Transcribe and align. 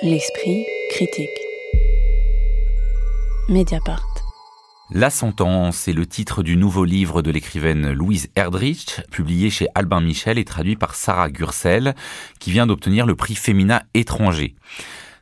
L'esprit 0.00 0.64
critique. 0.90 1.28
Mediapart. 3.48 4.06
La 4.92 5.10
sentence 5.10 5.88
est 5.88 5.92
le 5.92 6.06
titre 6.06 6.44
du 6.44 6.56
nouveau 6.56 6.84
livre 6.84 7.20
de 7.20 7.32
l'écrivaine 7.32 7.90
Louise 7.90 8.28
Erdrich, 8.36 9.00
publié 9.10 9.50
chez 9.50 9.66
Albin 9.74 10.00
Michel 10.00 10.38
et 10.38 10.44
traduit 10.44 10.76
par 10.76 10.94
Sarah 10.94 11.30
Gursel, 11.30 11.96
qui 12.38 12.52
vient 12.52 12.68
d'obtenir 12.68 13.06
le 13.06 13.16
prix 13.16 13.34
Féminin 13.34 13.82
étranger. 13.94 14.54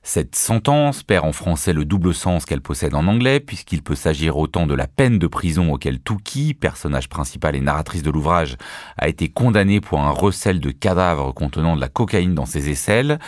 Cette 0.09 0.37
sentence 0.37 1.03
perd 1.03 1.27
en 1.27 1.33
français 1.33 1.73
le 1.73 1.85
double 1.85 2.15
sens 2.15 2.45
qu'elle 2.45 2.61
possède 2.61 2.95
en 2.95 3.09
anglais, 3.09 3.41
puisqu'il 3.41 3.83
peut 3.83 3.97
s'agir 3.97 4.37
autant 4.37 4.69
de 4.69 4.73
la 4.73 4.87
peine 4.87 5.19
de 5.19 5.27
prison 5.27 5.73
auquel 5.73 5.99
Touki, 5.99 6.55
personnage 6.55 7.09
principal 7.09 7.57
et 7.57 7.61
narratrice 7.61 8.05
de 8.05 8.13
l'ouvrage, 8.13 8.57
a 8.99 9.09
été 9.09 9.29
condamné 9.29 9.81
pour 9.81 9.99
un 9.99 10.13
recel 10.13 10.61
de 10.61 10.71
cadavres 10.71 11.35
contenant 11.35 11.75
de 11.75 11.81
la 11.81 11.89
cocaïne 11.89 12.37
dans 12.37 12.47
ses 12.47 12.71
aisselles, 12.71 13.19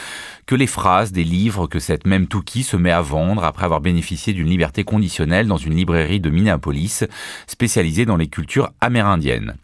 que 0.46 0.54
les 0.54 0.68
phrases 0.68 1.10
des 1.10 1.24
livres 1.24 1.66
que 1.66 1.80
cette 1.80 2.06
même 2.06 2.28
Touki 2.28 2.62
se 2.62 2.76
met 2.76 2.92
à 2.92 3.02
vendre 3.02 3.42
après 3.42 3.64
avoir 3.64 3.80
bénéficié 3.80 4.32
d'une 4.32 4.48
liberté 4.48 4.84
conditionnelle 4.84 5.48
dans 5.48 5.56
une 5.56 5.74
librairie 5.74 6.20
de 6.20 6.30
Minneapolis, 6.30 7.02
spécialisée 7.48 8.06
dans 8.06 8.16
les 8.16 8.28
cultures 8.28 8.70
amérindiennes. 8.80 9.56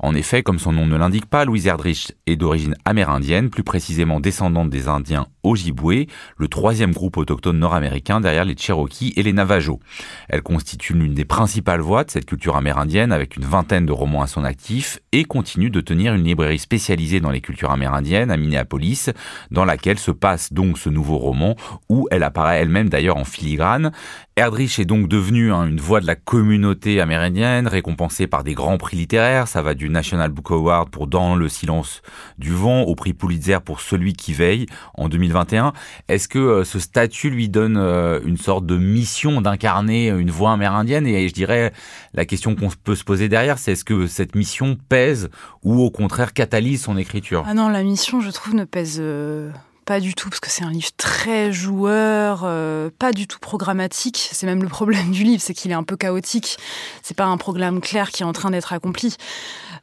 En 0.00 0.14
effet, 0.14 0.42
comme 0.42 0.58
son 0.58 0.72
nom 0.72 0.86
ne 0.86 0.98
l'indique 0.98 1.26
pas, 1.26 1.46
Louise 1.46 1.66
Erdrich 1.66 2.12
est 2.26 2.36
d'origine 2.36 2.76
amérindienne, 2.84 3.48
plus 3.48 3.64
précisément 3.64 4.20
descendante 4.20 4.68
des 4.68 4.86
Indiens 4.86 5.28
Ojibwe, 5.48 6.06
le 6.36 6.48
troisième 6.48 6.92
groupe 6.92 7.16
autochtone 7.16 7.58
nord-américain 7.58 8.20
derrière 8.20 8.44
les 8.44 8.56
Cherokees 8.56 9.14
et 9.16 9.22
les 9.22 9.32
Navajos. 9.32 9.80
Elle 10.28 10.42
constitue 10.42 10.92
l'une 10.92 11.14
des 11.14 11.24
principales 11.24 11.80
voix 11.80 12.04
de 12.04 12.10
cette 12.10 12.26
culture 12.26 12.56
amérindienne 12.56 13.12
avec 13.12 13.36
une 13.36 13.44
vingtaine 13.44 13.86
de 13.86 13.92
romans 13.92 14.22
à 14.22 14.26
son 14.26 14.44
actif 14.44 15.00
et 15.12 15.24
continue 15.24 15.70
de 15.70 15.80
tenir 15.80 16.14
une 16.14 16.24
librairie 16.24 16.58
spécialisée 16.58 17.20
dans 17.20 17.30
les 17.30 17.40
cultures 17.40 17.70
amérindiennes 17.70 18.30
à 18.30 18.36
Minneapolis, 18.36 19.10
dans 19.50 19.64
laquelle 19.64 19.98
se 19.98 20.10
passe 20.10 20.52
donc 20.52 20.78
ce 20.78 20.90
nouveau 20.90 21.16
roman 21.16 21.56
où 21.88 22.06
elle 22.10 22.22
apparaît 22.22 22.60
elle-même 22.60 22.88
d'ailleurs 22.88 23.16
en 23.16 23.24
filigrane. 23.24 23.92
Erdrich 24.36 24.78
est 24.78 24.84
donc 24.84 25.08
devenue 25.08 25.52
hein, 25.52 25.66
une 25.66 25.80
voix 25.80 26.00
de 26.00 26.06
la 26.06 26.14
communauté 26.14 27.00
amérindienne, 27.00 27.66
récompensée 27.66 28.28
par 28.28 28.44
des 28.44 28.54
grands 28.54 28.78
prix 28.78 28.96
littéraires. 28.96 29.48
Ça 29.48 29.62
va 29.62 29.74
du 29.74 29.88
National 29.88 30.30
Book 30.30 30.52
Award 30.52 30.90
pour 30.90 31.08
Dans 31.08 31.34
le 31.34 31.48
silence 31.48 32.02
du 32.38 32.52
vent 32.52 32.82
au 32.82 32.94
prix 32.94 33.14
Pulitzer 33.14 33.58
pour 33.64 33.80
Celui 33.80 34.12
qui 34.12 34.32
veille 34.34 34.66
en 34.94 35.08
2021. 35.44 35.72
Est-ce 36.08 36.28
que 36.28 36.38
euh, 36.38 36.64
ce 36.64 36.78
statut 36.78 37.30
lui 37.30 37.48
donne 37.48 37.76
euh, 37.76 38.20
une 38.24 38.36
sorte 38.36 38.66
de 38.66 38.76
mission 38.76 39.40
d'incarner 39.40 40.08
une 40.08 40.30
voix 40.30 40.52
amérindienne? 40.52 41.06
Et 41.06 41.28
je 41.28 41.34
dirais, 41.34 41.72
la 42.14 42.24
question 42.24 42.54
qu'on 42.54 42.68
peut 42.70 42.94
se 42.94 43.04
poser 43.04 43.28
derrière, 43.28 43.58
c'est 43.58 43.72
est-ce 43.72 43.84
que 43.84 44.06
cette 44.06 44.34
mission 44.34 44.76
pèse 44.88 45.30
ou 45.62 45.80
au 45.80 45.90
contraire 45.90 46.32
catalyse 46.32 46.82
son 46.82 46.96
écriture? 46.96 47.44
Ah 47.46 47.54
non, 47.54 47.68
la 47.68 47.82
mission, 47.82 48.20
je 48.20 48.30
trouve, 48.30 48.54
ne 48.54 48.64
pèse... 48.64 48.98
Euh, 49.00 49.50
pas 49.84 50.00
du 50.00 50.14
tout, 50.14 50.28
parce 50.28 50.40
que 50.40 50.50
c'est 50.50 50.64
un 50.64 50.70
livre 50.70 50.90
très 50.98 51.50
joueur, 51.50 52.42
euh, 52.44 52.90
pas 52.98 53.10
du 53.10 53.26
tout 53.26 53.38
programmatique. 53.38 54.28
C'est 54.32 54.44
même 54.44 54.62
le 54.62 54.68
problème 54.68 55.10
du 55.12 55.24
livre, 55.24 55.40
c'est 55.42 55.54
qu'il 55.54 55.70
est 55.70 55.74
un 55.74 55.82
peu 55.82 55.96
chaotique. 55.96 56.58
C'est 57.02 57.16
pas 57.16 57.24
un 57.24 57.38
programme 57.38 57.80
clair 57.80 58.10
qui 58.10 58.22
est 58.22 58.26
en 58.26 58.34
train 58.34 58.50
d'être 58.50 58.74
accompli. 58.74 59.16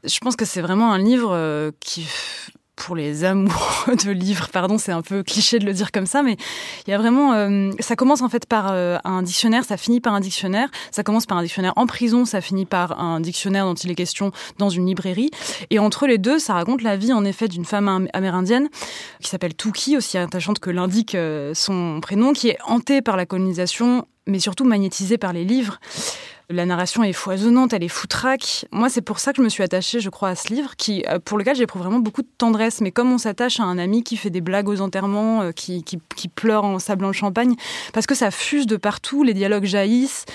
Je 0.04 0.20
pense 0.20 0.36
que 0.36 0.46
c'est 0.46 0.62
vraiment 0.62 0.94
un 0.94 1.00
livre 1.00 1.32
euh, 1.34 1.72
qui 1.80 2.08
pour 2.76 2.96
les 2.96 3.24
amoureux 3.24 3.96
de 4.06 4.12
livres, 4.12 4.50
pardon, 4.52 4.78
c'est 4.78 4.92
un 4.92 5.02
peu 5.02 5.24
cliché 5.24 5.60
de 5.60 5.66
le 5.66 5.74
dire 5.74 5.92
comme 5.92 6.06
ça, 6.06 6.24
mais 6.24 6.38
il 6.88 6.92
y 6.92 6.94
a 6.94 6.98
vraiment, 6.98 7.34
euh, 7.34 7.72
ça 7.80 7.96
commence 7.96 8.22
en 8.22 8.30
fait 8.30 8.46
par 8.46 8.72
euh, 8.72 8.98
un 9.04 9.22
dictionnaire, 9.22 9.64
ça 9.64 9.78
finit 9.78 10.02
par 10.02 10.14
un 10.14 10.20
dictionnaire, 10.20 10.70
ça 10.92 11.04
commence 11.04 11.26
par 11.26 11.38
un 11.38 11.44
dictionnaire 11.44 11.74
en 11.76 11.86
prison, 11.88 12.26
ça 12.26 12.42
finit 12.42 12.66
par 12.66 13.00
un 13.00 13.20
dictionnaire 13.20 13.66
dont 13.66 13.76
il 13.76 13.92
est 13.92 13.96
question 13.96 14.32
dans 14.58 14.70
une 14.70 14.86
librairie, 14.86 15.32
et 15.70 15.80
entre 15.80 16.08
les 16.08 16.18
deux, 16.18 16.40
ça 16.40 16.54
raconte 16.54 16.82
la 16.82 16.98
vie 16.98 17.14
en 17.14 17.26
effet 17.26 17.48
d'une 17.48 17.66
femme 17.66 18.08
amérindienne 18.14 18.70
qui 19.22 19.30
s'appelle 19.30 19.54
Touki, 19.54 19.98
aussi 19.98 20.18
attachante 20.18 20.60
que 20.60 20.70
l'indique 20.70 21.16
euh, 21.16 21.54
son 21.54 22.00
prénom, 22.02 22.34
qui 22.34 22.50
est 22.50 22.58
hantée 22.66 23.02
par 23.02 23.18
la 23.18 23.26
colonisation, 23.26 24.08
mais 24.28 24.40
surtout 24.40 24.66
magnétisée 24.66 25.18
par 25.18 25.34
les 25.34 25.44
livres. 25.44 25.80
La 26.50 26.68
narration 26.68 27.04
est 27.04 27.14
foisonnante, 27.14 27.74
elle 27.74 27.84
est 27.84 27.88
foutraque. 27.88 28.66
Moi, 28.72 28.90
c'est 28.90 29.02
pour 29.02 29.18
ça 29.18 29.32
que 29.32 29.38
je 29.38 29.42
me 29.42 29.50
suis 29.50 29.64
attachée, 29.64 30.00
je 30.00 30.12
crois, 30.12 30.30
à 30.30 30.36
ce 30.36 30.54
livre, 30.54 30.76
qui, 30.76 31.04
euh, 31.10 31.18
pour 31.18 31.40
lequel 31.40 31.56
j'éprouve 31.56 31.82
vraiment 31.82 32.00
beaucoup 32.00 32.22
de 32.22 32.30
tendresse. 32.38 32.82
Mais 32.82 32.92
comme 32.92 33.12
on 33.12 33.18
s'attache 33.18 33.60
à 33.60 33.64
un 33.64 33.80
ami 33.80 34.04
qui 34.04 34.16
fait 34.16 34.30
des 34.30 34.42
blagues 34.42 34.70
aux 34.70 34.80
enterrements, 34.80 35.42
euh, 35.42 35.52
qui, 35.52 35.84
qui, 35.84 36.00
qui 36.16 36.28
pleure 36.28 36.64
en 36.64 36.78
sablant 36.78 37.08
le 37.08 37.14
champagne, 37.14 37.56
parce 37.94 38.06
que 38.06 38.14
ça 38.14 38.30
fuse 38.30 38.68
de 38.68 38.78
partout, 38.78 39.24
les 39.24 39.34
dialogues 39.34 39.66
jaillissent. 39.66 40.26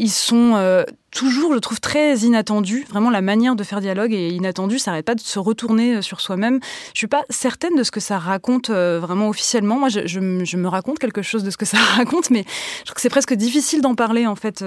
Ils 0.00 0.08
sont 0.08 0.54
euh, 0.56 0.82
toujours, 1.10 1.52
je 1.52 1.58
trouve, 1.58 1.78
très 1.78 2.16
inattendus. 2.20 2.86
Vraiment, 2.88 3.10
la 3.10 3.20
manière 3.20 3.54
de 3.54 3.62
faire 3.62 3.82
dialogue 3.82 4.14
est 4.14 4.30
inattendue. 4.30 4.78
Ça 4.78 4.92
n'arrête 4.92 5.04
pas 5.04 5.14
de 5.14 5.20
se 5.20 5.38
retourner 5.38 5.96
euh, 5.96 6.00
sur 6.00 6.22
soi-même. 6.22 6.58
Je 6.94 6.98
suis 6.98 7.06
pas 7.06 7.22
certaine 7.28 7.76
de 7.76 7.82
ce 7.82 7.90
que 7.90 8.00
ça 8.00 8.18
raconte 8.18 8.70
euh, 8.70 8.98
vraiment 8.98 9.28
officiellement. 9.28 9.78
Moi, 9.78 9.90
je, 9.90 10.06
je, 10.06 10.56
me 10.56 10.68
raconte 10.68 11.00
quelque 11.00 11.20
chose 11.20 11.44
de 11.44 11.50
ce 11.50 11.58
que 11.58 11.66
ça 11.66 11.76
raconte, 11.96 12.30
mais 12.30 12.46
je 12.78 12.84
trouve 12.84 12.94
que 12.94 13.00
c'est 13.02 13.10
presque 13.10 13.34
difficile 13.34 13.82
d'en 13.82 13.94
parler, 13.94 14.26
en 14.26 14.36
fait, 14.36 14.64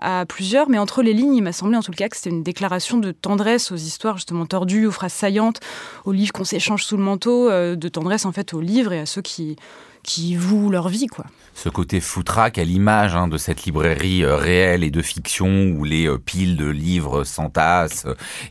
à 0.00 0.24
plusieurs. 0.24 0.70
Mais 0.70 0.78
entre 0.78 1.02
les 1.02 1.12
lignes, 1.12 1.34
il 1.34 1.42
m'a 1.42 1.52
semblé, 1.52 1.76
en 1.76 1.82
tout 1.82 1.92
cas, 1.92 2.08
que 2.08 2.16
c'était 2.16 2.30
une 2.30 2.42
déclaration 2.42 2.96
de 2.96 3.12
tendresse 3.12 3.72
aux 3.72 3.76
histoires, 3.76 4.16
justement, 4.16 4.46
tordues, 4.46 4.86
aux 4.86 4.92
phrases 4.92 5.12
saillantes, 5.12 5.60
aux 6.06 6.12
livres 6.12 6.32
qu'on 6.32 6.44
s'échange 6.44 6.84
sous 6.84 6.96
le 6.96 7.02
manteau, 7.02 7.50
de 7.50 7.88
tendresse, 7.88 8.24
en 8.24 8.32
fait, 8.32 8.54
aux 8.54 8.62
livres 8.62 8.94
et 8.94 9.00
à 9.00 9.04
ceux 9.04 9.20
qui 9.20 9.56
qui 10.02 10.36
vouent 10.36 10.70
leur 10.70 10.88
vie. 10.88 11.06
Ce 11.54 11.68
côté 11.68 12.00
foutraque 12.00 12.58
à 12.58 12.64
l'image 12.64 13.14
hein, 13.14 13.28
de 13.28 13.36
cette 13.36 13.64
librairie 13.64 14.24
euh, 14.24 14.36
réelle 14.36 14.82
et 14.82 14.90
de 14.90 15.02
fiction 15.02 15.74
où 15.76 15.84
les 15.84 16.06
euh, 16.06 16.18
piles 16.18 16.56
de 16.56 16.66
livres 16.66 17.24
s'entassent 17.24 18.06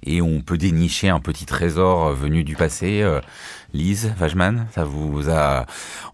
et 0.05 0.21
on 0.21 0.41
peut 0.41 0.57
dénicher 0.57 1.09
un 1.09 1.19
petit 1.19 1.45
trésor 1.45 2.07
euh, 2.07 2.13
venu 2.13 2.43
du 2.43 2.55
passé. 2.55 3.03
Lise 3.73 4.11
Vajman, 4.17 4.65
ça 4.71 4.83
vous 4.83 5.29
a 5.29 5.65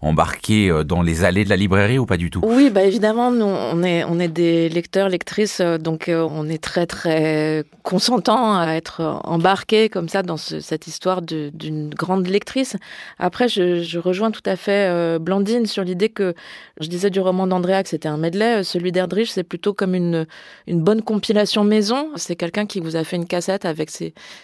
embarqué 0.02 0.68
euh, 0.68 0.84
dans 0.84 1.00
les 1.00 1.24
allées 1.24 1.44
de 1.44 1.48
la 1.48 1.56
librairie 1.56 1.98
ou 1.98 2.04
pas 2.04 2.18
du 2.18 2.28
tout? 2.28 2.40
Oui, 2.44 2.68
bah 2.68 2.82
évidemment, 2.82 3.30
nous, 3.30 3.46
on 3.46 3.82
est, 3.82 4.04
on 4.04 4.18
est 4.18 4.28
des 4.28 4.68
lecteurs, 4.68 5.08
lectrices, 5.08 5.60
euh, 5.60 5.78
donc 5.78 6.08
euh, 6.08 6.26
on 6.30 6.48
est 6.48 6.62
très 6.62 6.86
très 6.86 7.64
consentants 7.82 8.58
à 8.58 8.72
être 8.72 9.20
embarqués 9.24 9.88
comme 9.88 10.08
ça 10.08 10.22
dans 10.22 10.36
cette 10.36 10.86
histoire 10.86 11.22
d'une 11.22 11.90
grande 11.90 12.26
lectrice. 12.26 12.76
Après, 13.18 13.48
je, 13.48 13.98
rejoins 13.98 14.30
tout 14.30 14.42
à 14.44 14.56
fait 14.56 15.18
Blandine 15.18 15.66
sur 15.66 15.82
l'idée 15.82 16.10
que 16.10 16.34
je 16.80 16.88
disais 16.88 17.08
du 17.08 17.20
roman 17.20 17.46
d'Andrea 17.46 17.82
que 17.82 17.88
c'était 17.88 18.08
un 18.08 18.18
medley, 18.18 18.62
celui 18.64 18.92
d'Erdrich 18.92 19.30
c'est 19.30 19.44
plutôt 19.44 19.72
comme 19.72 19.94
une, 19.94 20.26
une 20.66 20.82
bonne 20.82 21.02
compilation 21.02 21.64
maison. 21.64 22.10
C'est 22.16 22.36
quelqu'un 22.36 22.66
qui 22.66 22.80
vous 22.80 22.96
a 22.96 23.04
fait 23.04 23.16
une 23.16 23.26
cassette 23.26 23.64
avec 23.64 23.90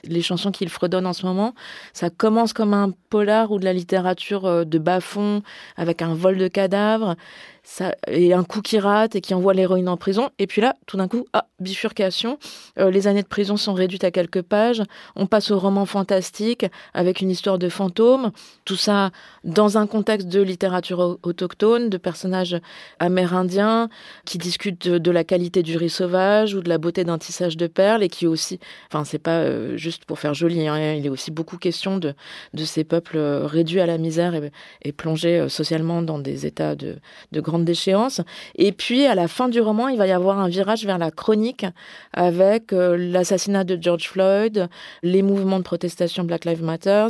les 0.05 0.23
chansons 0.23 0.51
qu'il 0.51 0.69
fredonne 0.69 1.07
en 1.07 1.13
ce 1.13 1.27
moment. 1.27 1.55
Ça 1.93 2.09
commence 2.09 2.53
comme 2.53 2.73
un 2.73 2.93
polar 3.13 3.53
ou 3.53 3.59
de 3.59 3.67
la 3.67 3.75
littérature 3.75 4.47
euh, 4.47 4.65
de 4.65 4.79
bas-fond 4.79 5.43
avec 5.77 6.01
un 6.01 6.15
vol 6.15 6.39
de 6.39 6.49
cadavres 6.49 7.17
et 8.09 8.33
un 8.33 8.45
coup 8.45 8.61
qui 8.61 8.79
rate 8.79 9.15
et 9.17 9.21
qui 9.21 9.35
envoie 9.35 9.55
l'héroïne 9.55 9.89
en 9.89 9.97
prison. 9.97 10.31
Et 10.39 10.47
puis 10.47 10.61
là, 10.61 10.77
tout 10.87 10.97
d'un 10.97 11.09
coup, 11.09 11.27
ah, 11.33 11.47
bifurcation. 11.61 12.39
Euh, 12.79 12.91
les 12.91 13.07
années 13.07 13.23
de 13.23 13.29
prison 13.29 13.57
sont 13.57 13.73
réduites 13.73 14.05
à 14.05 14.11
quelques 14.11 14.43
pages. 14.43 14.83
On 15.17 15.27
passe 15.27 15.51
au 15.51 15.59
roman 15.59 15.87
fantastique 15.87 16.67
avec 16.93 17.21
une 17.21 17.31
histoire 17.31 17.59
de 17.59 17.69
fantôme. 17.69 18.33
Tout 18.65 18.77
ça 18.77 19.11
dans 19.45 19.79
un 19.79 19.87
contexte 19.87 20.29
de 20.29 20.43
littérature 20.43 21.19
autochtone, 21.23 21.89
de 21.89 21.97
personnages 21.97 22.61
amérindiens 22.99 23.89
qui 24.25 24.39
discutent 24.39 24.89
de, 24.89 25.11
la 25.13 25.25
qualité 25.25 25.63
du 25.63 25.77
riz 25.77 25.91
sauvage 25.91 26.55
ou 26.55 26.63
de 26.63 26.69
la 26.69 26.79
beauté 26.79 27.05
d'un 27.05 27.19
tissage 27.19 27.57
de 27.57 27.67
perles 27.67 28.03
et 28.03 28.09
qui 28.09 28.27
aussi, 28.27 28.59
enfin, 28.89 29.05
c'est 29.05 29.19
pas 29.19 29.41
euh, 29.41 29.77
juste 29.77 30.05
pour 30.05 30.19
faire 30.19 30.35
joli, 30.35 30.67
hein, 30.67 30.95
il 30.95 31.05
est 31.05 31.11
aussi 31.11 31.31
beaucoup 31.31 31.59
question 31.59 31.99
de, 31.99 32.15
ces 32.65 32.85
peuples 32.85 33.19
euh, 33.19 33.47
réduits 33.47 33.81
à 33.81 33.87
la 33.87 33.99
misère 33.99 34.35
et, 34.83 34.93
plongés 34.93 35.49
socialement 35.49 36.03
dans 36.03 36.19
des 36.19 36.45
états 36.47 36.75
de, 36.75 36.97
de 37.33 37.41
déchéance. 37.59 38.21
Et 38.57 38.73
puis, 38.73 39.07
à 39.07 39.15
la 39.15 39.29
fin 39.29 39.49
du 39.49 39.61
roman, 39.61 39.89
il 39.89 39.99
va 39.99 40.07
y 40.07 40.13
avoir 40.13 40.39
un 40.39 40.49
virage 40.49 40.85
vers 40.85 40.99
la 40.99 41.11
chronique 41.11 41.67
avec 42.13 42.73
euh, 42.73 42.97
l'assassinat 42.97 43.65
de 43.65 43.79
George 43.81 44.09
Floyd, 44.09 44.69
les 45.03 45.23
mouvements 45.23 45.59
de 45.59 45.65
protestation 45.65 46.25
Black 46.25 46.45
Lives 46.45 46.63
Matter, 46.63 47.07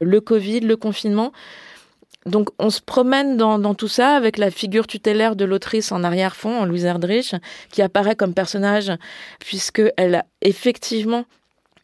le 0.00 0.20
Covid, 0.20 0.60
le 0.60 0.76
confinement. 0.76 1.32
Donc 2.26 2.48
on 2.58 2.70
se 2.70 2.80
promène 2.80 3.36
dans, 3.36 3.74
tout 3.74 3.88
ça 3.88 4.16
avec 4.16 4.38
la 4.38 4.50
figure 4.50 4.86
tutélaire 4.86 5.36
de 5.36 5.44
l'autrice 5.44 5.92
en 5.92 6.02
arrière-fond, 6.04 6.64
Louise 6.64 6.84
Erdrich, 6.84 7.34
qui 7.70 7.82
apparaît 7.82 8.16
comme 8.16 8.32
personnage 8.32 8.92
puisqu'elle 9.40 10.14
a 10.14 10.24
effectivement 10.40 11.26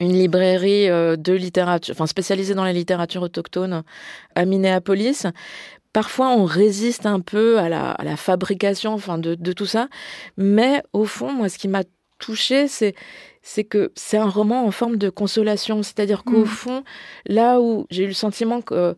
une 0.00 0.14
librairie 0.14 0.88
euh, 0.88 1.16
de 1.16 1.34
littérature, 1.34 1.94
enfin 1.94 2.06
spécialisée 2.06 2.54
dans 2.54 2.64
la 2.64 2.72
littérature 2.72 3.22
autochtone 3.22 3.82
à 4.34 4.44
Minneapolis, 4.46 5.26
parfois 5.92 6.30
on 6.30 6.44
résiste 6.44 7.06
un 7.06 7.20
peu 7.20 7.58
à 7.58 7.68
la, 7.68 8.16
fabrication 8.16 8.92
enfin 8.92 9.18
de, 9.18 9.52
tout 9.52 9.66
ça 9.66 9.88
mais 10.36 10.82
au 10.92 11.04
fond 11.04 11.32
moi 11.32 11.48
ce 11.48 11.58
qui 11.58 11.68
m'a 11.68 11.82
touché 12.18 12.68
c'est 12.68 12.94
c'est 13.42 13.64
que 13.64 13.92
c'est 13.94 14.18
un 14.18 14.28
roman 14.28 14.66
en 14.66 14.70
forme 14.70 14.96
de 14.96 15.08
consolation 15.08 15.82
c'est-à-dire 15.82 16.24
qu'au 16.24 16.42
mmh. 16.42 16.46
fond 16.46 16.84
là 17.26 17.60
où 17.60 17.86
j'ai 17.90 18.04
eu 18.04 18.08
le 18.08 18.12
sentiment 18.12 18.60
que 18.60 18.94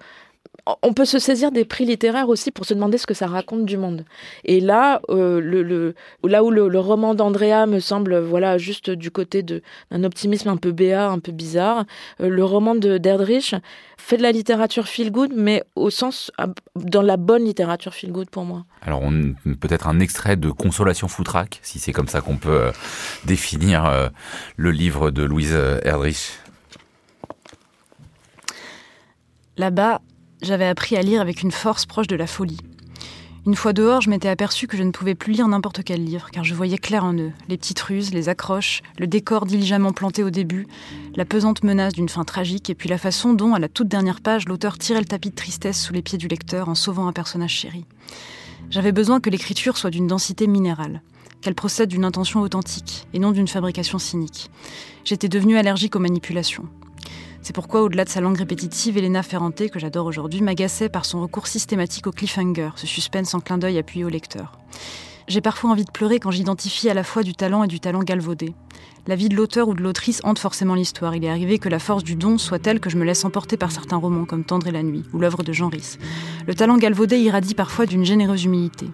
on 0.83 0.93
peut 0.93 1.05
se 1.05 1.19
saisir 1.19 1.51
des 1.51 1.65
prix 1.65 1.85
littéraires 1.85 2.29
aussi 2.29 2.53
pour 2.53 2.65
se 2.65 2.75
demander 2.75 2.97
ce 2.97 3.07
que 3.07 3.15
ça 3.15 3.27
raconte 3.27 3.65
du 3.65 3.77
monde. 3.77 4.05
Et 4.45 4.61
là, 4.61 5.01
euh, 5.11 5.41
le, 5.41 5.95
là 6.23 6.45
où 6.45 6.51
le, 6.51 6.79
roman 6.79 7.15
d'Andrea 7.15 7.67
me 7.67 7.81
semble 7.81 8.19
voilà 8.19 8.59
juste 8.59 8.91
du 8.91 9.11
côté 9.11 9.43
d'un 9.43 10.05
optimisme 10.05 10.49
un 10.49 10.57
peu 10.57 10.71
béat, 10.71 11.09
un 11.09 11.19
peu 11.19 11.33
bizarre, 11.33 11.85
euh, 12.21 12.29
le 12.29 12.45
roman 12.45 12.75
de 12.75 12.99
d'Erdrich 12.99 13.55
fait 13.97 14.17
de 14.17 14.23
la 14.23 14.33
littérature 14.33 14.87
feel 14.87 15.11
good, 15.11 15.33
mais 15.35 15.65
au 15.75 15.91
sens 15.91 16.31
dans 16.77 17.03
la 17.03 17.17
bonne 17.17 17.45
littérature 17.45 17.95
feel 17.95 18.13
good 18.13 18.31
pour 18.31 18.45
moi. 18.45 18.65
Alors 18.83 19.03
peut-être 19.61 19.89
un 19.89 20.01
extrait 20.01 20.37
de 20.37 20.51
Consolation 20.51 21.09
Foutraque, 21.09 21.59
si 21.63 21.79
c'est 21.81 21.93
comme 21.93 22.09
ça 22.09 22.21
qu'on 22.21 22.37
peut 22.37 22.51
euh, 22.51 22.73
définir 23.25 24.11
le 24.57 24.71
livre 24.71 25.11
de 25.11 25.23
Louise 25.23 25.57
Erdrich. 25.85 26.39
Là-bas, 29.57 30.01
j'avais 30.43 30.67
appris 30.67 30.97
à 30.97 31.03
lire 31.03 31.21
avec 31.21 31.43
une 31.43 31.53
force 31.53 31.87
proche 31.87 32.09
de 32.09 32.17
la 32.17 32.27
folie. 32.27 32.59
Une 33.45 33.57
fois 33.57 33.73
dehors, 33.73 34.01
je 34.01 34.11
m'étais 34.11 34.29
aperçu 34.29 34.69
que 34.69 34.77
je 34.77 34.85
ne 34.85 34.93
pouvais 34.93 35.17
plus 35.17 35.33
lire 35.33 35.49
n'importe 35.49 35.83
quel 35.83 36.05
livre, 36.05 36.31
car 36.31 36.45
je 36.45 36.55
voyais 36.55 36.79
clair 36.79 37.05
en 37.05 37.13
eux, 37.15 37.33
les 37.49 37.57
petites 37.57 37.81
ruses, 37.81 38.15
les 38.15 38.29
accroches, 38.29 38.83
le 38.99 39.09
décor 39.09 39.47
diligemment 39.47 39.93
planté 39.93 40.23
au 40.23 40.31
début, 40.31 40.69
la 41.17 41.25
pesante 41.25 41.65
menace 41.65 41.93
d'une 41.93 42.09
fin 42.09 42.23
tragique, 42.23 42.71
et 42.71 42.77
puis 42.77 42.89
la 42.89 42.99
façon 42.99 43.35
dont, 43.35 43.55
à 43.55 43.59
la 43.59 43.69
toute 43.69 43.89
dernière 43.89 44.21
page, 44.21 44.47
l'auteur 44.47 44.79
tirait 44.79 45.01
le 45.01 45.07
tapis 45.07 45.31
de 45.31 45.35
tristesse 45.35 45.83
sous 45.83 45.93
les 45.93 46.03
pieds 46.03 46.19
du 46.19 46.29
lecteur 46.29 46.69
en 46.69 46.77
sauvant 46.77 47.09
un 47.09 47.13
personnage 47.13 47.55
chéri. 47.55 47.85
J'avais 48.71 48.93
besoin 48.93 49.19
que 49.19 49.31
l'écriture 49.31 49.77
soit 49.77 49.91
d'une 49.91 50.07
densité 50.07 50.47
minérale, 50.47 51.03
qu'elle 51.41 51.57
procède 51.57 51.89
d'une 51.89 52.05
intention 52.05 52.43
authentique, 52.43 53.09
et 53.13 53.19
non 53.19 53.33
d'une 53.33 53.49
fabrication 53.49 53.99
cynique. 53.99 54.51
J'étais 55.05 55.29
devenue 55.29 55.59
allergique 55.59 55.97
aux 55.97 56.01
manipulations. 56.01 56.69
C'est 57.43 57.53
pourquoi, 57.53 57.83
au-delà 57.83 58.05
de 58.05 58.09
sa 58.09 58.21
langue 58.21 58.39
répétitive, 58.39 58.97
Elena 58.97 59.25
Ferrante, 59.25 59.69
que 59.69 59.81
j'adore 59.81 60.07
aujourd'hui, 60.07 60.41
m'agaçait 60.43 60.89
par 60.89 61.05
son 61.05 61.21
recours 61.21 61.49
systématique 61.49 62.07
au 62.07 62.13
cliffhanger, 62.13 62.71
ce 62.77 62.87
suspense 62.87 63.35
en 63.35 63.41
clin 63.41 63.59
d'œil 63.59 63.79
appuyé 63.79 64.05
au 64.05 64.09
lecteur. 64.09 64.53
J'ai 65.27 65.41
parfois 65.41 65.71
envie 65.71 65.85
de 65.85 65.91
pleurer 65.91 66.21
quand 66.21 66.31
j'identifie 66.31 66.89
à 66.89 66.95
la 66.95 67.03
fois 67.03 67.25
du 67.25 67.35
talent 67.35 67.65
et 67.65 67.67
du 67.67 67.81
talent 67.81 68.05
galvaudé. 68.05 68.55
La 69.09 69.17
vie 69.17 69.29
de 69.29 69.35
l'auteur 69.35 69.67
ou 69.67 69.75
de 69.75 69.83
l'autrice 69.83 70.21
hante 70.23 70.39
forcément 70.39 70.77
l'histoire. 70.77 71.17
Il 71.17 71.25
est 71.25 71.29
arrivé 71.29 71.59
que 71.59 71.69
la 71.69 71.81
force 71.81 72.05
du 72.05 72.15
don 72.15 72.39
soit 72.39 72.61
telle 72.61 72.79
que 72.79 72.91
je 72.91 72.97
me 72.97 73.05
laisse 73.05 73.25
emporter 73.25 73.57
par 73.57 73.73
certains 73.73 73.97
romans 73.97 74.25
comme 74.25 74.45
Tendre 74.45 74.69
et 74.69 74.73
la 74.73 74.85
nuit 74.85 75.05
ou 75.13 75.19
l'œuvre 75.19 75.43
de 75.43 75.53
Jean 75.53 75.69
Rhys. 75.69 75.99
Le 76.47 76.55
talent 76.55 76.77
galvaudé 76.77 77.19
irradie 77.19 77.55
parfois 77.55 77.87
d'une 77.87 78.05
généreuse 78.05 78.45
humilité. 78.45 78.87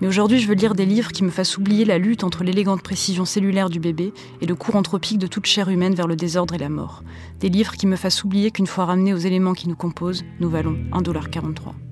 Mais 0.00 0.06
aujourd'hui, 0.06 0.40
je 0.40 0.48
veux 0.48 0.54
lire 0.54 0.74
des 0.74 0.86
livres 0.86 1.12
qui 1.12 1.24
me 1.24 1.30
fassent 1.30 1.58
oublier 1.58 1.84
la 1.84 1.98
lutte 1.98 2.24
entre 2.24 2.42
l'élégante 2.42 2.82
précision 2.82 3.24
cellulaire 3.24 3.68
du 3.68 3.80
bébé 3.80 4.12
et 4.40 4.46
le 4.46 4.54
cours 4.54 4.76
anthropique 4.76 5.18
de 5.18 5.26
toute 5.26 5.46
chair 5.46 5.68
humaine 5.68 5.94
vers 5.94 6.06
le 6.06 6.16
désordre 6.16 6.54
et 6.54 6.58
la 6.58 6.70
mort. 6.70 7.02
Des 7.40 7.50
livres 7.50 7.76
qui 7.76 7.86
me 7.86 7.96
fassent 7.96 8.24
oublier 8.24 8.50
qu'une 8.50 8.66
fois 8.66 8.86
ramenés 8.86 9.12
aux 9.12 9.18
éléments 9.18 9.54
qui 9.54 9.68
nous 9.68 9.76
composent, 9.76 10.24
nous 10.40 10.48
valons 10.48 10.76
1,43$. 10.92 11.89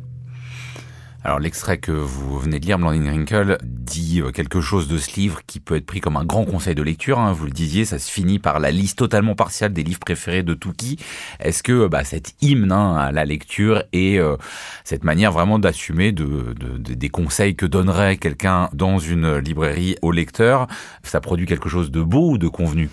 Alors 1.25 1.41
l'extrait 1.41 1.79
que 1.79 1.91
vous 1.91 2.39
venez 2.39 2.61
de 2.61 2.65
lire, 2.65 2.79
Blandine 2.79 3.07
Wrinkle, 3.09 3.59
dit 3.65 4.23
euh, 4.23 4.31
quelque 4.31 4.61
chose 4.61 4.87
de 4.87 4.99
ce 4.99 5.17
livre 5.17 5.41
qui 5.47 5.59
peut 5.59 5.77
être 5.77 5.85
pris 5.85 6.01
comme 6.01 6.17
un 6.17 6.25
grand 6.25 6.45
conseil 6.45 6.77
de 6.77 6.83
lecture. 6.83 7.19
Hein. 7.19 7.33
Vous 7.33 7.45
le 7.45 7.51
disiez, 7.51 7.85
ça 7.85 7.99
se 7.99 8.11
finit 8.11 8.39
par 8.39 8.61
la 8.61 8.71
liste 8.71 8.99
totalement 8.99 9.35
partiale 9.35 9.73
des 9.73 9.83
livres 9.83 9.99
préférés 9.99 10.45
de 10.45 10.55
Touki. 10.55 10.97
Est-ce 11.41 11.65
que 11.65 11.89
bah, 11.89 12.05
cet 12.05 12.35
hymne 12.41 12.71
hein, 12.71 12.97
à 12.97 13.11
la 13.11 13.25
lecture 13.25 13.83
et 13.93 14.21
euh, 14.21 14.37
cette 14.85 15.03
manière 15.03 15.33
vraiment 15.33 15.59
d'assumer 15.59 16.13
de, 16.13 16.55
des 16.79 17.09
conseils 17.09 17.57
que 17.57 17.67
donnerait 17.67 18.17
quelqu'un 18.17 18.69
dans 18.73 18.99
une 18.99 19.39
librairie 19.39 19.97
au 20.03 20.13
lecteur, 20.13 20.69
ça 21.03 21.21
produit 21.21 21.47
quelque 21.47 21.69
chose 21.69 21.91
de 21.91 22.01
beau 22.01 22.31
ou 22.31 22.39
de 22.39 22.49
convenu? 22.49 22.91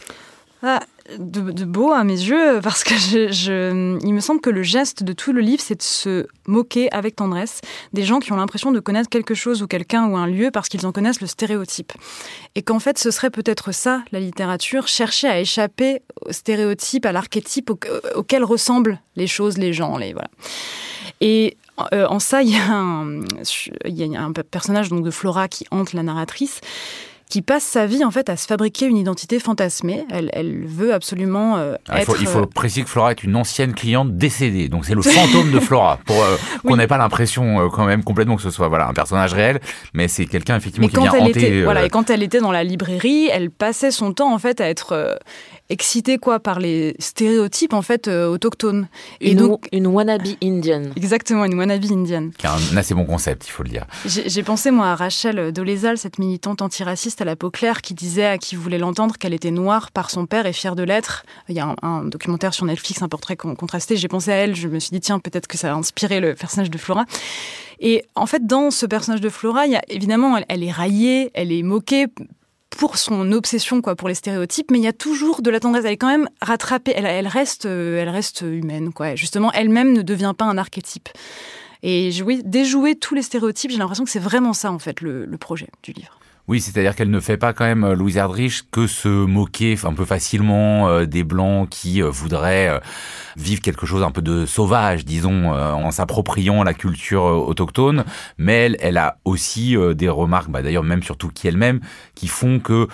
Ah, 0.63 0.79
de, 1.19 1.65
beau 1.65 1.91
à 1.91 2.03
mes 2.03 2.13
yeux 2.13 2.59
parce 2.63 2.83
que 2.83 2.95
je, 2.97 3.97
il 4.03 4.13
me 4.13 4.19
semble 4.19 4.41
que 4.41 4.49
le 4.49 4.63
geste 4.63 5.03
de 5.03 5.13
tout 5.13 5.33
le 5.33 5.41
livre, 5.41 5.61
c'est 5.61 5.75
de 5.75 5.83
se 5.83 6.27
moquer 6.47 6.91
avec 6.91 7.15
tendresse 7.15 7.61
des 7.93 8.03
gens 8.03 8.19
qui 8.19 8.31
ont 8.31 8.37
l'impression 8.37 8.71
de 8.71 8.79
connaître 8.79 9.09
quelque 9.09 9.35
chose 9.35 9.61
ou 9.61 9.67
quelqu'un 9.67 10.07
ou 10.07 10.17
un 10.17 10.27
lieu 10.27 10.51
parce 10.51 10.67
qu'ils 10.67 10.85
en 10.85 10.91
connaissent 10.91 11.21
le 11.21 11.27
stéréotype. 11.27 11.93
Et 12.55 12.61
qu'en 12.61 12.79
fait, 12.79 12.97
ce 12.97 13.11
serait 13.11 13.29
peut-être 13.29 13.71
ça, 13.71 14.03
la 14.11 14.19
littérature, 14.19 14.87
chercher 14.87 15.27
à 15.27 15.39
échapper 15.39 16.01
au 16.25 16.31
stéréotype, 16.31 17.05
à 17.05 17.11
l'archétype 17.11 17.71
auquel 18.15 18.43
ressemblent 18.43 18.99
les 19.15 19.27
choses, 19.27 19.57
les 19.57 19.73
gens, 19.73 19.97
les 19.97 20.13
voilà. 20.13 20.29
Et 21.21 21.57
euh, 21.93 22.07
en 22.07 22.19
ça, 22.19 22.41
il 22.41 22.49
y, 22.49 22.55
a 22.55 22.71
un, 22.71 23.21
il 23.85 23.95
y 23.95 24.15
a 24.15 24.21
un 24.21 24.31
personnage 24.31 24.89
donc 24.89 25.03
de 25.03 25.11
Flora 25.11 25.47
qui 25.47 25.65
hante 25.71 25.93
la 25.93 26.03
narratrice 26.03 26.61
qui 27.29 27.41
passe 27.41 27.63
sa 27.63 27.85
vie 27.85 28.03
en 28.03 28.11
fait 28.11 28.29
à 28.29 28.37
se 28.37 28.45
fabriquer 28.45 28.85
une 28.85 28.97
identité 28.97 29.39
fantasmée. 29.39 30.05
Elle, 30.11 30.29
elle 30.33 30.65
veut 30.65 30.93
absolument 30.93 31.57
euh, 31.57 31.75
ah, 31.89 31.99
il, 31.99 32.05
faut, 32.05 32.15
il, 32.19 32.27
faut, 32.27 32.41
euh, 32.41 32.45
préciser 32.45 32.83
que 32.83 32.89
Flora 32.89 33.11
est 33.11 33.23
une 33.23 33.35
ancienne 33.35 33.73
cliente 33.73 34.15
décédée, 34.15 34.69
donc 34.69 34.85
c'est 34.85 34.95
le 34.95 35.01
fantôme 35.01 35.51
de 35.51 35.59
Flora, 35.59 35.99
pour 36.05 36.21
euh, 36.21 36.37
qu'on 36.65 36.77
n'ait 36.77 36.87
pas 36.87 36.97
l'impression 36.97 37.69
quand 37.69 37.85
même 37.85 38.03
complètement 38.03 38.35
que 38.35 38.41
ce 38.41 38.51
soit 38.51 38.67
voilà 38.67 38.87
un 38.87 38.93
personnage 38.93 39.33
réel, 39.33 39.59
mais 39.93 40.07
c'est 40.07 40.25
quelqu'un 40.25 40.57
effectivement 40.57 40.87
qui 40.87 40.97
vient 40.97 41.11
hanter. 41.11 41.29
Était, 41.29 41.63
voilà, 41.63 41.85
et 41.85 41.89
quand 41.89 42.09
elle 42.09 42.23
était 42.23 42.39
dans 42.39 42.51
la 42.51 42.63
librairie, 42.63 43.29
elle 43.31 43.49
passait 43.49 43.91
son 43.91 44.13
temps 44.13 44.33
en 44.33 44.39
fait 44.39 44.61
à 44.61 44.69
être 44.69 45.19
excitée 45.69 46.17
quoi 46.17 46.39
par 46.39 46.59
les 46.59 46.95
stéréotypes 46.99 47.73
en 47.73 47.81
fait 47.81 48.07
autochtones. 48.07 48.87
Et 49.21 49.31
une, 49.31 49.37
donc 49.37 49.67
une 49.71 49.87
wannabe 49.87 50.27
indienne. 50.43 50.93
Exactement, 50.95 51.45
une 51.45 51.55
wannabe 51.55 51.83
indienne. 51.91 52.31
Qui 52.37 52.47
a 52.47 52.53
un 52.53 52.77
assez 52.77 52.93
bon 52.93 53.05
concept, 53.05 53.47
il 53.47 53.51
faut 53.51 53.63
le 53.63 53.69
dire. 53.69 53.85
J'ai 54.05 54.43
pensé 54.43 54.71
moi 54.71 54.87
à 54.87 54.95
Rachel 54.95 55.51
Dolezal, 55.51 55.97
cette 55.97 56.19
militante 56.19 56.61
antiraciste 56.61 57.21
à 57.21 57.25
la 57.25 57.35
peau 57.35 57.49
claire 57.49 57.81
qui 57.81 57.93
disait 57.93 58.25
à 58.25 58.37
qui 58.37 58.55
voulait 58.55 58.77
l'entendre 58.77 59.17
qu'elle 59.17 59.33
était 59.33 59.51
noire 59.51 59.91
par 59.91 60.09
son 60.09 60.25
père 60.25 60.45
et 60.45 60.53
fière 60.53 60.75
de 60.75 60.83
l'être. 60.83 61.25
Il 61.49 61.55
y 61.55 61.59
a 61.59 61.75
un, 61.81 62.03
documentaire 62.05 62.53
sur 62.53 62.65
Netflix, 62.65 63.01
un 63.01 63.09
portrait 63.09 63.35
contrasté. 63.35 63.97
J'ai 63.97 64.07
pensé 64.07 64.31
à 64.31 64.35
elle, 64.35 64.55
je 64.55 64.67
me 64.67 64.79
suis 64.79 64.91
dit, 64.91 64.99
tiens, 64.99 65.19
peut-être 65.19 65.47
que 65.47 65.57
ça 65.57 65.73
a 65.73 65.75
inspiré 65.75 66.19
le 66.19 66.35
personnage 66.35 66.69
de 66.69 66.77
Flora. 66.77 67.05
Et 67.79 68.05
en 68.15 68.25
fait, 68.25 68.45
dans 68.45 68.71
ce 68.71 68.85
personnage 68.85 69.21
de 69.21 69.29
Flora, 69.29 69.65
il 69.65 69.73
y 69.73 69.75
a, 69.75 69.81
évidemment, 69.89 70.39
elle, 70.47 70.63
est 70.63 70.71
raillée, 70.71 71.31
elle 71.33 71.51
est 71.51 71.63
moquée 71.63 72.07
pour 72.69 72.97
son 72.97 73.31
obsession 73.31 73.81
quoi 73.81 73.95
pour 73.95 74.07
les 74.07 74.15
stéréotypes 74.15 74.71
mais 74.71 74.79
il 74.79 74.83
y 74.83 74.87
a 74.87 74.93
toujours 74.93 75.41
de 75.41 75.49
la 75.49 75.59
tendresse. 75.59 75.85
Elle 75.85 75.93
est 75.93 75.97
quand 75.97 76.07
même 76.07 76.29
rattrapée. 76.41 76.93
Elle, 76.95 77.27
reste 77.27 77.65
euh, 77.65 78.01
elle 78.01 78.09
reste 78.09 78.41
humaine 78.41 78.93
quoi. 78.93 79.15
Justement 79.15 79.51
elle-même 79.53 79.93
ne 79.93 80.01
devient 80.01 80.33
pas 80.37 80.45
un 80.45 80.57
archétype. 80.57 81.09
Et 81.83 82.11
jouer 82.11 82.41
déjouer 82.43 82.95
tous 82.95 83.15
les 83.15 83.21
stéréotypes 83.21 83.71
j'ai 83.71 83.77
l'impression 83.77 84.03
que 84.03 84.09
c'est 84.09 84.19
vraiment 84.19 84.53
ça 84.53 84.71
en 84.71 84.79
fait 84.79 85.01
le 85.01 85.37
projet 85.37 85.67
du 85.83 85.91
livre 85.91 86.19
oui, 86.47 86.61
c'est-à-dire 86.61 86.95
qu'elle 86.95 87.09
ne 87.09 87.19
fait 87.19 87.37
pas 87.37 87.53
quand 87.53 87.65
même, 87.65 87.83
euh, 87.83 87.95
Louise 87.95 88.17
Erdrich, 88.17 88.69
que 88.69 88.85
se 88.85 89.07
moquer 89.09 89.75
un 89.83 89.93
peu 89.93 90.05
facilement 90.05 90.87
euh, 90.87 91.05
des 91.05 91.23
Blancs 91.23 91.67
qui 91.69 92.03
euh, 92.03 92.09
voudraient 92.09 92.79
vivre 93.35 93.61
quelque 93.61 93.87
chose 93.87 94.03
un 94.03 94.11
peu 94.11 94.21
de 94.21 94.45
sauvage, 94.45 95.05
disons, 95.05 95.51
en 95.51 95.91
s'appropriant 95.91 96.63
la 96.63 96.73
culture 96.73 97.23
autochtone. 97.23 98.05
Mais 98.37 98.65
elle, 98.65 98.77
elle 98.79 98.97
a 98.97 99.17
aussi 99.25 99.75
des 99.95 100.07
remarques, 100.07 100.49
bah, 100.49 100.61
d'ailleurs 100.61 100.83
même 100.83 101.03
surtout 101.03 101.29
qui 101.29 101.47
elle-même, 101.47 101.81
qui 102.13 102.27
font 102.27 102.59
que 102.59 102.87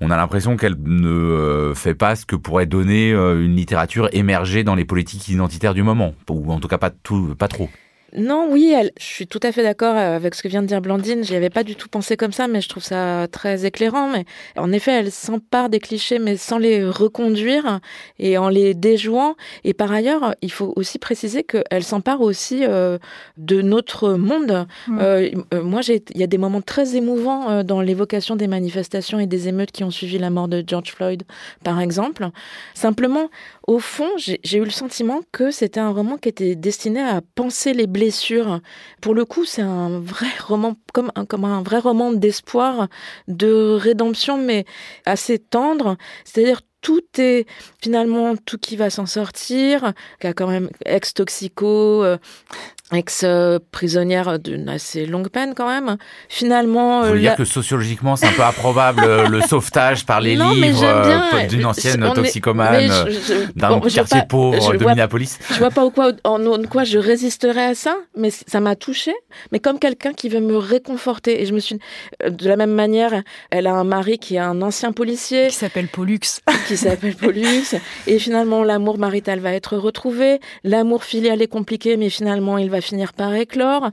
on 0.00 0.10
a 0.10 0.16
l'impression 0.16 0.56
qu'elle 0.56 0.76
ne 0.80 1.72
fait 1.74 1.94
pas 1.94 2.14
ce 2.14 2.26
que 2.26 2.36
pourrait 2.36 2.66
donner 2.66 3.10
une 3.10 3.56
littérature 3.56 4.08
émergée 4.12 4.62
dans 4.62 4.76
les 4.76 4.84
politiques 4.84 5.28
identitaires 5.28 5.74
du 5.74 5.82
moment, 5.82 6.14
ou 6.30 6.52
en 6.52 6.60
tout 6.60 6.68
cas 6.68 6.78
pas, 6.78 6.90
tout, 6.90 7.34
pas 7.36 7.48
trop. 7.48 7.68
Non, 8.16 8.48
oui, 8.50 8.74
je 8.98 9.04
suis 9.04 9.26
tout 9.26 9.40
à 9.42 9.52
fait 9.52 9.62
d'accord 9.62 9.94
avec 9.94 10.34
ce 10.34 10.42
que 10.42 10.48
vient 10.48 10.62
de 10.62 10.66
dire 10.66 10.80
Blandine. 10.80 11.22
J'y 11.24 11.36
avais 11.36 11.50
pas 11.50 11.62
du 11.62 11.76
tout 11.76 11.88
pensé 11.88 12.16
comme 12.16 12.32
ça, 12.32 12.48
mais 12.48 12.62
je 12.62 12.68
trouve 12.68 12.82
ça 12.82 13.26
très 13.30 13.66
éclairant. 13.66 14.08
Mais 14.10 14.24
en 14.56 14.72
effet, 14.72 14.92
elle 14.92 15.12
s'empare 15.12 15.68
des 15.68 15.78
clichés, 15.78 16.18
mais 16.18 16.38
sans 16.38 16.56
les 16.56 16.84
reconduire 16.84 17.80
et 18.18 18.38
en 18.38 18.48
les 18.48 18.72
déjouant. 18.72 19.36
Et 19.64 19.74
par 19.74 19.92
ailleurs, 19.92 20.34
il 20.40 20.50
faut 20.50 20.72
aussi 20.76 20.98
préciser 20.98 21.44
qu'elle 21.44 21.84
s'empare 21.84 22.22
aussi 22.22 22.64
euh, 22.64 22.98
de 23.36 23.60
notre 23.60 24.14
monde. 24.14 24.66
Euh, 24.88 25.30
euh, 25.52 25.62
moi, 25.62 25.82
il 25.86 26.18
y 26.18 26.22
a 26.22 26.26
des 26.26 26.38
moments 26.38 26.62
très 26.62 26.96
émouvants 26.96 27.62
dans 27.62 27.82
l'évocation 27.82 28.36
des 28.36 28.46
manifestations 28.46 29.20
et 29.20 29.26
des 29.26 29.48
émeutes 29.48 29.72
qui 29.72 29.84
ont 29.84 29.90
suivi 29.90 30.18
la 30.18 30.30
mort 30.30 30.48
de 30.48 30.64
George 30.66 30.92
Floyd, 30.92 31.24
par 31.62 31.78
exemple. 31.78 32.28
Simplement, 32.72 33.28
au 33.66 33.78
fond, 33.78 34.08
j'ai 34.16 34.58
eu 34.58 34.64
le 34.64 34.70
sentiment 34.70 35.20
que 35.30 35.50
c'était 35.50 35.80
un 35.80 35.90
roman 35.90 36.16
qui 36.16 36.30
était 36.30 36.54
destiné 36.54 37.00
à 37.00 37.20
penser 37.34 37.74
les 37.74 37.86
Pour 39.00 39.14
le 39.14 39.24
coup, 39.24 39.44
c'est 39.44 39.62
un 39.62 40.00
vrai 40.00 40.28
roman, 40.46 40.76
comme 40.92 41.12
un, 41.14 41.24
comme 41.24 41.44
un 41.44 41.62
vrai 41.62 41.78
roman 41.78 42.12
d'espoir, 42.12 42.88
de 43.26 43.76
rédemption, 43.78 44.38
mais 44.38 44.64
assez 45.06 45.38
tendre. 45.38 45.96
C'est-à-dire 46.24 46.60
tout 46.80 47.02
est 47.18 47.46
finalement 47.82 48.36
tout 48.36 48.58
qui 48.58 48.76
va 48.76 48.90
s'en 48.90 49.06
sortir, 49.06 49.92
qui 50.20 50.26
a 50.26 50.32
quand 50.32 50.46
même 50.46 50.70
ex-toxico, 50.84 52.04
euh, 52.04 52.18
ex-prisonnière 52.92 54.38
d'une 54.38 54.68
assez 54.68 55.04
longue 55.06 55.28
peine 55.28 55.54
quand 55.54 55.68
même. 55.68 55.96
Finalement, 56.28 57.02
vous 57.02 57.08
voulez 57.08 57.20
dire 57.20 57.36
que 57.36 57.44
sociologiquement 57.44 58.16
c'est 58.16 58.26
un 58.26 58.32
peu 58.32 58.42
improbable 58.42 59.02
euh, 59.04 59.28
le 59.28 59.40
sauvetage 59.42 60.06
par 60.06 60.20
les 60.20 60.36
livres 60.36 60.82
euh, 60.82 61.46
d'une 61.46 61.66
ancienne 61.66 62.10
toxicomane 62.14 62.90
d'un 63.54 63.80
quartier 63.80 64.22
pauvre 64.28 64.76
de 64.76 64.84
Minneapolis. 64.84 65.38
Je 65.50 65.58
vois 65.58 65.70
pas 65.70 65.84
au 65.84 65.90
quoi, 65.90 66.12
en, 66.24 66.38
quoi 66.64 66.84
je 66.84 66.98
résisterais 66.98 67.66
à 67.66 67.74
ça, 67.74 67.96
mais 68.16 68.30
ça 68.30 68.60
m'a 68.60 68.74
touchée. 68.74 69.14
Mais 69.52 69.60
comme 69.60 69.78
quelqu'un 69.78 70.14
qui 70.14 70.28
veut 70.28 70.40
me 70.40 70.56
réconforter, 70.56 71.42
et 71.42 71.46
je 71.46 71.52
me 71.52 71.60
suis 71.60 71.78
euh, 72.22 72.30
de 72.30 72.48
la 72.48 72.56
même 72.56 72.72
manière, 72.72 73.22
elle 73.50 73.66
a 73.66 73.74
un 73.74 73.84
mari 73.84 74.18
qui 74.18 74.36
est 74.36 74.40
un 74.40 74.62
ancien 74.62 74.92
policier 74.92 75.48
qui 75.48 75.56
s'appelle 75.56 75.88
Pollux, 75.88 76.20
qui 76.68 76.76
s'appelle 76.76 77.16
Pollux, 77.16 77.74
et 78.06 78.18
finalement 78.18 78.64
l'amour 78.64 78.98
marital 78.98 79.40
va 79.40 79.52
être 79.52 79.76
retrouvé, 79.76 80.40
l'amour 80.64 81.04
filial 81.04 81.42
est 81.42 81.48
compliqué, 81.48 81.96
mais 81.98 82.08
finalement 82.08 82.56
il 82.56 82.70
va 82.70 82.77
va 82.78 82.82
finir 82.82 83.12
par 83.12 83.34
éclore. 83.34 83.90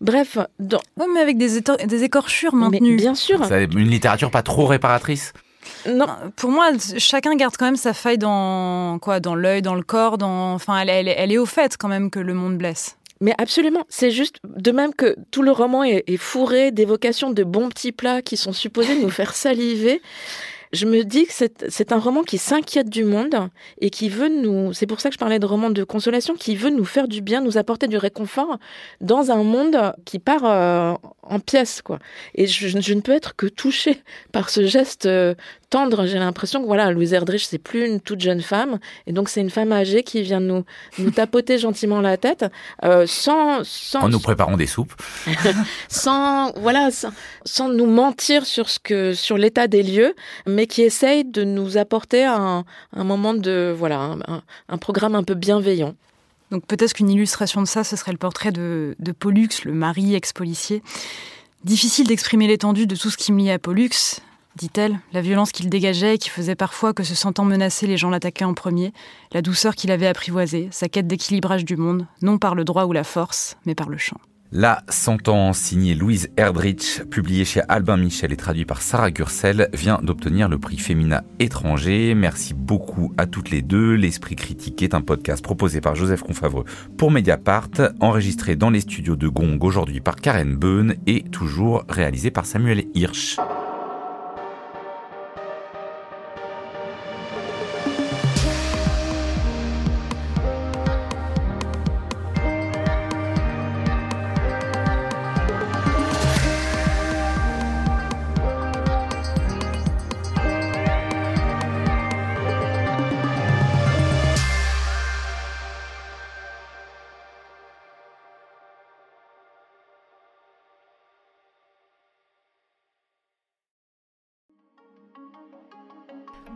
Bref, 0.00 0.38
dans... 0.58 0.80
mais 0.96 1.20
avec 1.20 1.38
des, 1.38 1.60
des 1.86 2.04
écorchures 2.04 2.54
maintenues. 2.54 2.96
bien 2.96 3.14
sûr. 3.14 3.44
C'est 3.46 3.64
une 3.64 3.88
littérature 3.88 4.30
pas 4.30 4.42
trop 4.42 4.66
réparatrice. 4.66 5.32
Non, 5.88 6.06
pour 6.36 6.50
moi, 6.50 6.70
chacun 6.98 7.34
garde 7.34 7.56
quand 7.56 7.64
même 7.64 7.76
sa 7.76 7.92
faille 7.92 8.18
dans 8.18 8.98
quoi, 9.00 9.20
dans 9.20 9.34
l'œil, 9.34 9.62
dans 9.62 9.74
le 9.74 9.82
corps, 9.82 10.18
dans. 10.18 10.54
Enfin, 10.54 10.78
elle, 10.78 11.08
elle, 11.08 11.32
est 11.32 11.38
au 11.38 11.46
fait 11.46 11.76
quand 11.76 11.88
même 11.88 12.10
que 12.10 12.20
le 12.20 12.34
monde 12.34 12.56
blesse. 12.56 12.96
Mais 13.20 13.34
absolument, 13.38 13.84
c'est 13.88 14.10
juste 14.10 14.36
de 14.44 14.70
même 14.72 14.92
que 14.94 15.16
tout 15.30 15.42
le 15.42 15.50
roman 15.50 15.84
est, 15.84 16.04
est 16.06 16.18
fourré 16.18 16.70
d'évocations 16.70 17.30
de 17.30 17.44
bons 17.44 17.68
petits 17.68 17.92
plats 17.92 18.20
qui 18.20 18.36
sont 18.36 18.52
supposés 18.52 19.00
nous 19.00 19.10
faire 19.10 19.34
saliver 19.34 20.02
je 20.72 20.86
me 20.86 21.04
dis 21.04 21.26
que 21.26 21.32
c'est 21.68 21.92
un 21.92 21.98
roman 21.98 22.22
qui 22.22 22.38
s'inquiète 22.38 22.88
du 22.88 23.04
monde 23.04 23.48
et 23.80 23.90
qui 23.90 24.08
veut 24.08 24.28
nous. 24.28 24.72
C'est 24.72 24.86
pour 24.86 25.00
ça 25.00 25.08
que 25.08 25.14
je 25.14 25.18
parlais 25.18 25.38
de 25.38 25.46
roman 25.46 25.70
de 25.70 25.84
consolation, 25.84 26.34
qui 26.34 26.56
veut 26.56 26.70
nous 26.70 26.84
faire 26.84 27.08
du 27.08 27.20
bien, 27.20 27.40
nous 27.40 27.58
apporter 27.58 27.86
du 27.86 27.96
réconfort 27.96 28.58
dans 29.00 29.30
un 29.30 29.42
monde 29.42 29.94
qui 30.04 30.18
part 30.18 30.44
euh, 30.44 30.94
en 31.22 31.40
pièces, 31.40 31.82
quoi. 31.82 31.98
Et 32.34 32.46
je, 32.46 32.94
ne 32.94 33.00
peux 33.00 33.12
être 33.12 33.36
que 33.36 33.46
touchée 33.46 34.02
par 34.32 34.50
ce 34.50 34.66
geste 34.66 35.06
euh, 35.06 35.34
tendre. 35.70 36.06
J'ai 36.06 36.18
l'impression 36.18 36.60
que 36.60 36.66
voilà, 36.66 36.90
Louise 36.90 37.12
Erdrich, 37.12 37.46
c'est 37.46 37.58
plus 37.58 37.86
une 37.86 38.00
toute 38.00 38.20
jeune 38.20 38.40
femme, 38.40 38.78
et 39.06 39.12
donc 39.12 39.28
c'est 39.28 39.40
une 39.40 39.50
femme 39.50 39.72
âgée 39.72 40.02
qui 40.02 40.22
vient 40.22 40.40
nous 40.40 40.64
nous 40.98 41.10
tapoter 41.10 41.58
gentiment 41.58 42.00
la 42.00 42.16
tête, 42.16 42.44
euh, 42.84 43.06
sans, 43.06 43.64
sans 43.64 44.04
en 44.04 44.08
nous 44.08 44.20
préparant 44.20 44.56
des 44.56 44.66
soupes, 44.66 44.94
sans 45.88 46.52
voilà, 46.56 46.90
sans, 47.44 47.68
nous 47.68 47.86
mentir 47.86 48.46
sur 48.46 48.68
ce 48.68 48.78
que 48.78 49.12
sur 49.12 49.38
l'état 49.38 49.66
des 49.66 49.82
lieux, 49.82 50.14
mais 50.46 50.66
qui 50.66 50.82
essaye 50.82 51.24
de 51.24 51.44
nous 51.44 51.76
apporter 51.76 52.24
un, 52.24 52.64
un 52.92 53.04
moment 53.04 53.34
de 53.34 53.74
voilà, 53.76 54.16
un, 54.68 54.78
programme 54.78 55.14
un 55.14 55.24
peu 55.24 55.34
bienveillant. 55.34 55.94
Donc 56.50 56.64
peut-être 56.66 56.92
qu'une 56.92 57.10
illustration 57.10 57.60
de 57.60 57.66
ça, 57.66 57.82
ce 57.82 57.96
serait 57.96 58.12
le 58.12 58.18
portrait 58.18 58.52
de, 58.52 58.94
de 59.00 59.12
Pollux, 59.12 59.48
le 59.64 59.72
mari 59.72 60.14
ex-policier. 60.14 60.82
Difficile 61.64 62.06
d'exprimer 62.06 62.46
l'étendue 62.46 62.86
de 62.86 62.94
tout 62.94 63.10
ce 63.10 63.16
qui 63.16 63.32
me 63.32 63.40
lie 63.40 63.50
à 63.50 63.58
Pollux, 63.58 64.20
dit-elle, 64.56 64.98
la 65.12 65.20
violence 65.20 65.52
qu'il 65.52 65.68
dégageait 65.68 66.14
et 66.14 66.18
qui 66.18 66.30
faisait 66.30 66.54
parfois 66.54 66.92
que 66.92 67.04
se 67.04 67.14
sentant 67.14 67.44
menacé, 67.44 67.86
les 67.86 67.96
gens 67.96 68.10
l'attaquaient 68.10 68.44
en 68.44 68.54
premier, 68.54 68.92
la 69.32 69.42
douceur 69.42 69.74
qu'il 69.74 69.90
avait 69.90 70.06
apprivoisée, 70.06 70.68
sa 70.72 70.88
quête 70.88 71.06
d'équilibrage 71.06 71.64
du 71.64 71.76
monde, 71.76 72.06
non 72.22 72.38
par 72.38 72.54
le 72.54 72.64
droit 72.64 72.84
ou 72.86 72.92
la 72.92 73.04
force, 73.04 73.56
mais 73.66 73.74
par 73.74 73.88
le 73.88 73.98
chant. 73.98 74.18
La 74.52 74.84
sentence 74.88 75.58
signée 75.58 75.96
Louise 75.96 76.30
Erdrich, 76.36 77.02
publiée 77.10 77.44
chez 77.44 77.62
Albin 77.68 77.96
Michel 77.96 78.32
et 78.32 78.36
traduite 78.36 78.68
par 78.68 78.80
Sarah 78.80 79.10
Gursel, 79.10 79.68
vient 79.74 79.98
d'obtenir 80.00 80.48
le 80.48 80.56
prix 80.56 80.78
Féminin 80.78 81.22
étranger. 81.40 82.14
Merci 82.14 82.54
beaucoup 82.54 83.12
à 83.18 83.26
toutes 83.26 83.50
les 83.50 83.60
deux. 83.60 83.94
L'Esprit 83.94 84.36
critique 84.36 84.82
est 84.82 84.94
un 84.94 85.00
podcast 85.00 85.42
proposé 85.42 85.80
par 85.80 85.96
Joseph 85.96 86.22
Confavreux 86.22 86.64
pour 86.96 87.10
Mediapart, 87.10 87.70
enregistré 88.00 88.54
dans 88.54 88.70
les 88.70 88.80
studios 88.80 89.16
de 89.16 89.26
Gong 89.26 89.58
aujourd'hui 89.60 90.00
par 90.00 90.14
Karen 90.14 90.54
Beun 90.54 90.94
et 91.08 91.24
toujours 91.24 91.84
réalisé 91.88 92.30
par 92.30 92.46
Samuel 92.46 92.84
Hirsch. 92.94 93.38